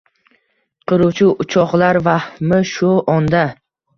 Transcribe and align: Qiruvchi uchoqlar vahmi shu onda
Qiruvchi 0.91 1.27
uchoqlar 1.47 2.01
vahmi 2.09 2.61
shu 2.73 2.89
onda 3.19 3.45